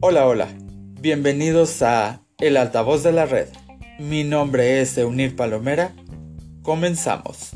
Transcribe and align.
Hola, 0.00 0.26
hola. 0.26 0.48
Bienvenidos 1.00 1.82
a 1.82 2.22
El 2.38 2.56
Altavoz 2.56 3.02
de 3.02 3.12
la 3.12 3.26
Red. 3.26 3.48
Mi 3.98 4.24
nombre 4.24 4.80
es 4.80 4.96
Eunir 4.96 5.34
Palomera. 5.34 5.92
Comenzamos. 6.62 7.50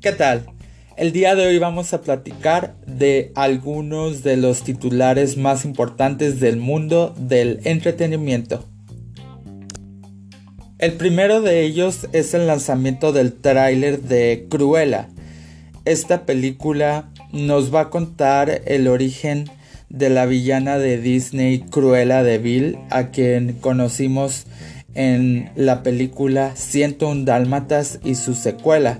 ¿Qué 0.00 0.12
tal? 0.12 0.46
El 0.96 1.12
día 1.12 1.34
de 1.34 1.46
hoy 1.46 1.58
vamos 1.58 1.94
a 1.94 2.02
platicar 2.02 2.76
de 2.86 3.32
algunos 3.34 4.22
de 4.22 4.36
los 4.36 4.62
titulares 4.62 5.36
más 5.36 5.64
importantes 5.64 6.40
del 6.40 6.58
mundo 6.58 7.14
del 7.18 7.60
entretenimiento. 7.64 8.68
El 10.78 10.92
primero 10.92 11.40
de 11.40 11.62
ellos 11.62 12.06
es 12.12 12.34
el 12.34 12.46
lanzamiento 12.46 13.12
del 13.12 13.32
tráiler 13.32 14.02
de 14.02 14.46
Cruella. 14.50 15.08
Esta 15.86 16.26
película 16.26 17.08
nos 17.30 17.72
va 17.72 17.82
a 17.82 17.90
contar 17.90 18.62
el 18.66 18.88
origen 18.88 19.44
de 19.88 20.10
la 20.10 20.26
villana 20.26 20.78
de 20.78 20.98
Disney 20.98 21.60
Cruella 21.60 22.24
de 22.24 22.38
Vil, 22.38 22.76
a 22.90 23.12
quien 23.12 23.52
conocimos 23.52 24.46
en 24.96 25.52
la 25.54 25.84
película 25.84 26.56
101 26.56 27.24
Dálmatas 27.24 28.00
y 28.02 28.16
su 28.16 28.34
secuela, 28.34 28.98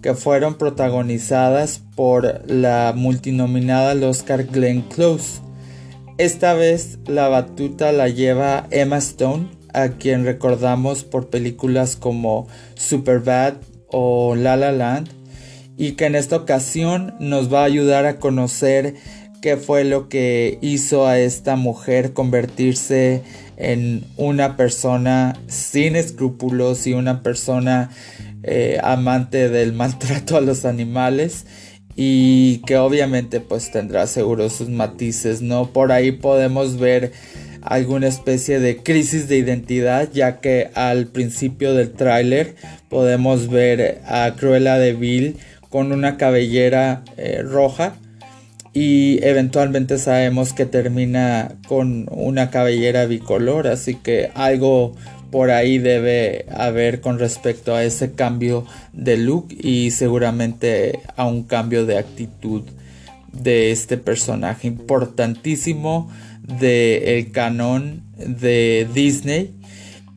que 0.00 0.14
fueron 0.14 0.54
protagonizadas 0.54 1.82
por 1.94 2.50
la 2.50 2.94
multinominada 2.96 3.90
al 3.90 4.02
Oscar 4.02 4.46
Glenn 4.46 4.80
Close. 4.80 5.42
Esta 6.16 6.54
vez 6.54 6.98
la 7.06 7.28
batuta 7.28 7.92
la 7.92 8.08
lleva 8.08 8.66
Emma 8.70 8.96
Stone, 8.96 9.48
a 9.74 9.90
quien 9.90 10.24
recordamos 10.24 11.04
por 11.04 11.28
películas 11.28 11.94
como 11.94 12.48
Superbad 12.74 13.56
o 13.88 14.34
La 14.34 14.56
La 14.56 14.72
Land, 14.72 15.21
y 15.76 15.92
que 15.92 16.06
en 16.06 16.14
esta 16.14 16.36
ocasión 16.36 17.14
nos 17.18 17.52
va 17.52 17.62
a 17.62 17.64
ayudar 17.64 18.06
a 18.06 18.18
conocer 18.18 18.94
qué 19.40 19.56
fue 19.56 19.84
lo 19.84 20.08
que 20.08 20.58
hizo 20.62 21.06
a 21.06 21.18
esta 21.18 21.56
mujer 21.56 22.12
convertirse 22.12 23.22
en 23.56 24.04
una 24.16 24.56
persona 24.56 25.36
sin 25.48 25.96
escrúpulos 25.96 26.86
y 26.86 26.94
una 26.94 27.22
persona 27.22 27.90
eh, 28.44 28.78
amante 28.82 29.48
del 29.48 29.72
maltrato 29.74 30.36
a 30.36 30.40
los 30.40 30.64
animales 30.64 31.46
y 31.94 32.58
que 32.66 32.76
obviamente 32.78 33.40
pues 33.40 33.70
tendrá 33.70 34.06
seguro 34.06 34.48
sus 34.48 34.68
matices, 34.68 35.42
¿no? 35.42 35.72
Por 35.72 35.92
ahí 35.92 36.12
podemos 36.12 36.78
ver 36.78 37.12
alguna 37.60 38.08
especie 38.08 38.58
de 38.60 38.78
crisis 38.78 39.28
de 39.28 39.38
identidad 39.38 40.08
ya 40.12 40.40
que 40.40 40.70
al 40.74 41.06
principio 41.06 41.74
del 41.74 41.92
tráiler 41.92 42.56
podemos 42.88 43.48
ver 43.48 44.00
a 44.06 44.34
Cruella 44.36 44.78
de 44.78 44.94
Vil 44.94 45.36
con 45.72 45.90
una 45.90 46.18
cabellera 46.18 47.02
eh, 47.16 47.42
roja 47.42 47.94
y 48.74 49.18
eventualmente 49.24 49.98
sabemos 49.98 50.52
que 50.52 50.66
termina 50.66 51.56
con 51.66 52.06
una 52.10 52.50
cabellera 52.50 53.06
bicolor, 53.06 53.66
así 53.66 53.94
que 53.94 54.30
algo 54.34 54.94
por 55.30 55.50
ahí 55.50 55.78
debe 55.78 56.44
haber 56.54 57.00
con 57.00 57.18
respecto 57.18 57.74
a 57.74 57.84
ese 57.84 58.12
cambio 58.12 58.66
de 58.92 59.16
look 59.16 59.48
y 59.50 59.90
seguramente 59.90 61.00
a 61.16 61.26
un 61.26 61.44
cambio 61.44 61.86
de 61.86 61.96
actitud 61.96 62.64
de 63.32 63.72
este 63.72 63.96
personaje 63.96 64.68
importantísimo 64.68 66.10
del 66.42 67.02
el 67.02 67.32
canon 67.32 68.02
de 68.18 68.86
Disney. 68.92 69.54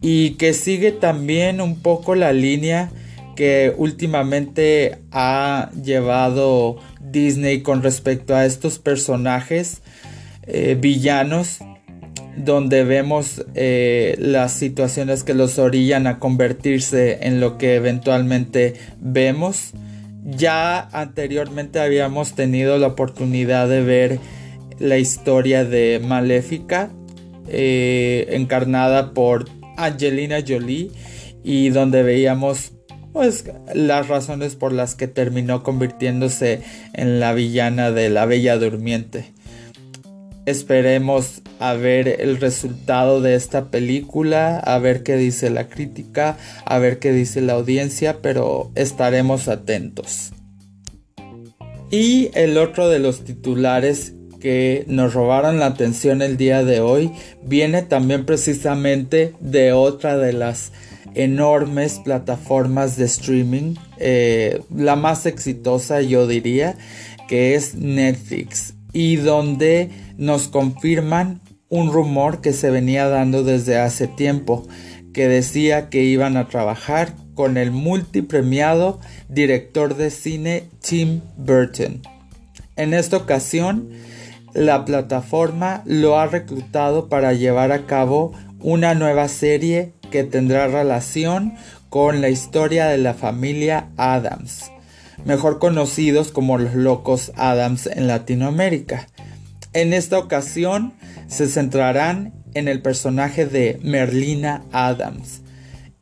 Y 0.02 0.32
que 0.32 0.54
sigue 0.54 0.92
también 0.92 1.62
un 1.62 1.80
poco 1.80 2.14
la 2.14 2.34
línea 2.34 2.92
que 3.36 3.74
últimamente 3.78 5.00
ha 5.12 5.70
llevado 5.82 6.78
Disney 7.02 7.62
con 7.62 7.84
respecto 7.84 8.36
a 8.36 8.46
estos 8.46 8.80
personajes 8.80 9.82
eh, 10.48 10.78
villanos 10.80 11.60
donde 12.38 12.84
vemos 12.84 13.46
eh, 13.56 14.16
las 14.20 14.52
situaciones 14.52 15.24
que 15.24 15.34
los 15.34 15.58
orillan 15.58 16.08
a 16.08 16.20
convertirse 16.20 17.20
en 17.22 17.40
lo 17.40 17.58
que 17.58 17.76
eventualmente 17.76 18.74
vemos. 19.00 19.72
Ya 20.24 20.80
anteriormente 20.92 21.80
habíamos 21.80 22.34
tenido 22.34 22.78
la 22.78 22.88
oportunidad 22.88 23.70
de 23.70 23.82
ver 23.82 24.20
la 24.80 24.98
historia 24.98 25.64
de 25.64 26.02
Maléfica, 26.04 26.92
eh, 27.48 28.28
encarnada 28.32 29.14
por 29.14 29.46
Angelina 29.78 30.40
Jolie, 30.46 30.92
y 31.44 31.70
donde 31.70 32.04
veíamos 32.04 32.75
pues 33.16 33.46
las 33.74 34.10
razones 34.10 34.56
por 34.56 34.74
las 34.74 34.94
que 34.94 35.08
terminó 35.08 35.64
convirtiéndose 35.64 36.60
en 36.92 37.22
la 37.22 37.32
villana 37.32 37.92
de 37.92 38.10
la 38.10 38.26
Bella 38.26 38.58
Durmiente. 38.58 39.32
Esperemos 40.46 41.42
a 41.60 41.76
ver 41.76 42.10
el 42.20 42.36
resultado 42.42 43.22
de 43.22 43.36
esta 43.36 43.72
película, 43.72 44.60
a 44.60 44.80
ver 44.80 45.02
qué 45.04 45.16
dice 45.16 45.50
la 45.50 45.70
crítica, 45.70 46.38
a 46.66 46.78
ver 46.78 47.00
qué 47.00 47.14
dice 47.14 47.40
la 47.40 47.54
audiencia, 47.54 48.18
pero 48.22 48.74
estaremos 48.76 49.48
atentos. 49.48 50.34
Y 51.92 52.32
el 52.34 52.58
otro 52.58 52.90
de 52.90 53.00
los 53.00 53.24
titulares 53.24 54.12
que 54.42 54.84
nos 54.88 55.14
robaron 55.14 55.62
la 55.62 55.68
atención 55.68 56.22
el 56.22 56.36
día 56.36 56.66
de 56.66 56.82
hoy 56.82 57.14
viene 57.42 57.82
también 57.82 58.26
precisamente 58.26 59.36
de 59.40 59.72
otra 59.72 60.18
de 60.18 60.34
las 60.34 60.74
enormes 61.16 62.00
plataformas 62.00 62.98
de 62.98 63.06
streaming. 63.06 63.76
Eh, 63.98 64.62
la 64.74 64.96
más 64.96 65.26
exitosa 65.26 66.02
yo 66.02 66.28
diría 66.28 66.78
que 67.28 67.56
es 67.56 67.76
Netflix 67.76 68.76
y 68.94 69.16
donde 69.18 69.90
nos 70.18 70.48
confirman 70.48 71.42
un 71.70 71.92
rumor 71.92 72.42
que 72.42 72.54
se 72.54 72.70
venía 72.70 73.08
dando 73.08 73.44
desde 73.44 73.78
hace 73.78 74.08
tiempo 74.08 74.68
que 75.14 75.28
decía 75.28 75.90
que 75.90 76.04
iban 76.04 76.38
a 76.38 76.48
trabajar 76.48 77.14
con 77.34 77.58
el 77.58 77.72
multipremiado 77.72 79.00
director 79.30 79.96
de 79.96 80.10
cine 80.10 80.70
Tim 80.82 81.22
Burton. 81.38 82.02
En 82.76 82.94
esta 82.94 83.18
ocasión, 83.18 83.90
la 84.54 84.86
plataforma 84.86 85.84
lo 85.86 86.20
ha 86.20 86.28
reclutado 86.28 87.10
para 87.10 87.34
llevar 87.34 87.72
a 87.72 87.86
cabo 87.86 88.34
una 88.60 88.96
nueva 88.96 89.28
serie 89.28 89.94
que 90.10 90.24
tendrá 90.24 90.68
relación 90.68 91.54
con 91.90 92.22
la 92.22 92.30
historia 92.30 92.88
de 92.88 92.98
la 92.98 93.14
familia 93.14 93.90
Adams, 93.98 94.72
mejor 95.24 95.60
conocidos 95.60 96.32
como 96.32 96.58
los 96.58 96.76
locos 96.76 97.32
Adams 97.36 97.88
en 97.88 98.08
Latinoamérica. 98.08 99.08
En 99.74 99.94
esta 99.94 100.20
ocasión 100.20 100.94
se 101.28 101.48
centrarán 101.48 102.34
en 102.54 102.68
el 102.68 102.82
personaje 102.82 103.46
de 103.46 103.80
Merlina 103.84 104.64
Adams. 104.72 105.42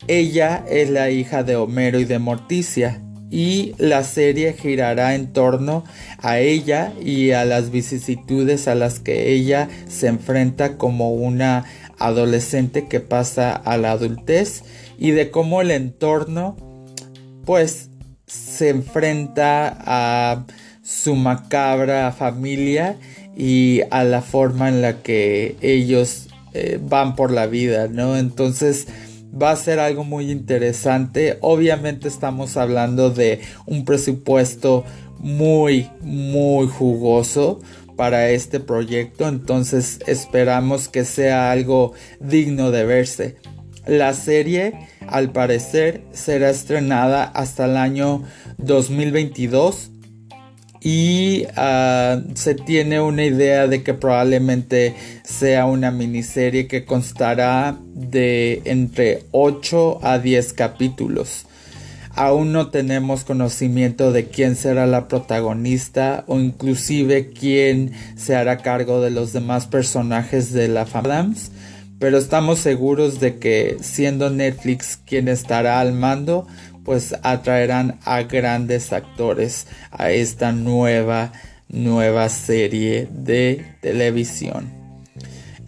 Ella 0.08 0.64
es 0.70 0.90
la 0.90 1.10
hija 1.10 1.44
de 1.44 1.56
Homero 1.56 2.00
y 2.00 2.06
de 2.06 2.20
Morticia 2.20 3.02
y 3.34 3.74
la 3.80 4.04
serie 4.04 4.54
girará 4.54 5.16
en 5.16 5.34
torno 5.34 5.84
a 6.20 6.38
ella 6.38 6.94
y 7.04 7.32
a 7.32 7.46
las 7.46 7.72
vicisitudes 7.72 8.68
a 8.68 8.76
las 8.76 9.00
que 9.00 9.32
ella 9.32 9.70
se 9.88 10.06
enfrenta 10.06 10.78
como 10.78 11.14
una 11.14 11.66
adolescente 12.06 12.88
que 12.88 13.00
pasa 13.00 13.54
a 13.54 13.78
la 13.78 13.92
adultez 13.92 14.64
y 14.98 15.12
de 15.12 15.32
cómo 15.32 15.62
el 15.62 15.72
entorno 15.72 16.56
pues 17.46 17.90
se 18.26 18.70
enfrenta 18.70 19.78
a 19.80 20.46
su 20.82 21.16
macabra 21.16 22.12
familia 22.12 22.98
y 23.36 23.82
a 23.92 24.04
la 24.04 24.22
forma 24.22 24.70
en 24.70 24.82
la 24.82 25.02
que 25.02 25.56
ellos 25.62 26.28
eh, 26.54 26.80
van 26.82 27.16
por 27.16 27.32
la 27.32 27.48
vida, 27.48 27.88
¿no? 27.88 28.18
Entonces 28.18 28.88
va 29.34 29.52
a 29.52 29.56
ser 29.56 29.80
algo 29.80 30.04
muy 30.04 30.30
interesante. 30.30 31.38
Obviamente 31.42 32.08
estamos 32.08 32.58
hablando 32.58 33.10
de 33.10 33.42
un 33.66 33.86
presupuesto 33.86 34.84
muy, 35.20 35.90
muy 36.02 36.68
jugoso 36.68 37.62
para 37.96 38.30
este 38.30 38.60
proyecto, 38.60 39.28
entonces 39.28 40.00
esperamos 40.08 40.90
que 40.90 41.06
sea 41.06 41.52
algo 41.52 41.94
digno 42.20 42.72
de 42.72 42.86
verse. 42.86 43.36
La 43.86 44.14
serie, 44.14 44.88
al 45.08 45.32
parecer, 45.32 46.04
será 46.14 46.50
estrenada 46.50 47.24
hasta 47.24 47.66
el 47.66 47.78
año 47.78 48.24
2022 48.58 49.92
y 50.84 51.46
ah, 51.56 52.22
se 52.34 52.56
tiene 52.56 53.00
una 53.00 53.24
idea 53.24 53.68
de 53.68 53.84
que 53.84 53.94
probablemente 53.94 54.96
sea 55.24 55.66
una 55.66 55.92
miniserie 55.92 56.68
que 56.68 56.84
constará 56.84 57.78
de 57.94 58.62
entre 58.66 59.24
8 59.32 60.00
a 60.04 60.20
10 60.20 60.54
capítulos. 60.54 61.46
Aún 62.16 62.52
no 62.52 62.70
tenemos 62.70 63.24
conocimiento 63.24 64.12
de 64.12 64.28
quién 64.28 64.56
será 64.56 64.86
la 64.86 65.08
protagonista 65.08 66.24
o 66.28 66.40
inclusive 66.40 67.32
quién 67.32 67.92
se 68.16 68.36
hará 68.36 68.58
cargo 68.58 69.02
de 69.02 69.10
los 69.10 69.34
demás 69.34 69.66
personajes 69.66 70.54
de 70.54 70.68
la 70.68 70.86
familia. 70.86 71.32
Pero 72.00 72.18
estamos 72.18 72.60
seguros 72.60 73.20
de 73.20 73.40
que 73.40 73.78
siendo 73.82 74.30
Netflix 74.30 75.00
quien 75.06 75.28
estará 75.28 75.80
al 75.80 75.94
mando, 75.94 76.46
pues 76.84 77.16
atraerán 77.24 78.00
a 78.04 78.24
grandes 78.24 78.92
actores 78.94 79.68
a 79.90 80.12
esta 80.12 80.52
nueva 80.52 81.32
nueva 81.74 82.30
serie 82.30 83.08
de 83.12 83.66
televisión. 83.82 84.72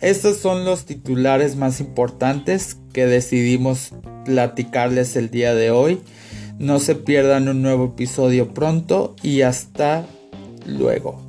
Estos 0.02 0.38
son 0.38 0.66
los 0.66 0.86
titulares 0.86 1.56
más 1.56 1.80
importantes 1.80 2.78
que 2.94 3.08
decidimos 3.08 3.92
platicarles 4.24 5.16
el 5.16 5.32
día 5.32 5.56
de 5.56 5.72
hoy. 5.72 6.02
No 6.60 6.80
se 6.80 6.96
pierdan 6.96 7.50
un 7.50 7.62
nuevo 7.62 7.86
episodio 7.86 8.54
pronto 8.54 9.16
y 9.22 9.42
hasta 9.42 10.06
luego. 10.66 11.25